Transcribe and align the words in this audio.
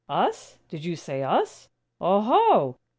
"Us? 0.09 0.57
Did 0.67 0.83
you 0.83 0.95
say 0.95 1.21
'us'? 1.21 1.69
Oho! 1.99 2.79